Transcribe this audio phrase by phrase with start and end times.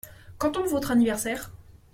[0.39, 1.51] Quand tombe votre anniversaire?